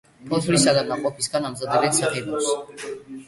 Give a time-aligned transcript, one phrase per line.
[0.29, 2.51] ფოთლისა და ნაყოფისგან ამზადებენ საღებავს.